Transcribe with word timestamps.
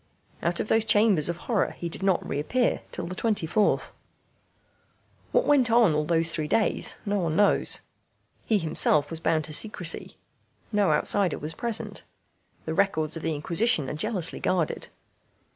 Out 0.41 0.59
of 0.59 0.67
those 0.67 0.83
chambers 0.83 1.29
of 1.29 1.37
horror 1.45 1.75
he 1.77 1.87
did 1.87 2.01
not 2.01 2.27
reappear 2.27 2.81
till 2.91 3.05
the 3.05 3.13
24th. 3.13 3.89
What 5.31 5.45
went 5.45 5.69
on 5.69 5.93
all 5.93 6.05
those 6.05 6.31
three 6.31 6.47
days 6.47 6.95
no 7.05 7.19
one 7.19 7.35
knows. 7.35 7.81
He 8.47 8.57
himself 8.57 9.11
was 9.11 9.19
bound 9.19 9.43
to 9.43 9.53
secrecy. 9.53 10.17
No 10.71 10.91
outsider 10.91 11.37
was 11.37 11.53
present. 11.53 12.01
The 12.65 12.73
records 12.73 13.15
of 13.15 13.21
the 13.21 13.35
Inquisition 13.35 13.91
are 13.91 13.93
jealously 13.93 14.39
guarded. 14.39 14.87